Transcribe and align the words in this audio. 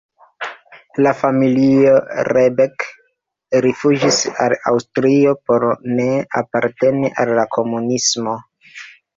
La 1.07 1.11
familio 1.17 1.91
Rebek 2.29 2.87
rifuĝis 3.67 4.19
al 4.47 4.57
Aŭstrio 4.71 5.37
por 5.51 5.67
ne 6.01 6.09
aparteni 6.43 7.17
al 7.25 7.37
la 7.43 7.49
komunismo. 7.59 8.39